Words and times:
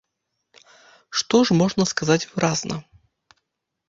Што 1.21 1.41
ж 1.49 1.57
можна 1.59 1.85
сказаць 1.91 2.25
выразна? 2.31 2.75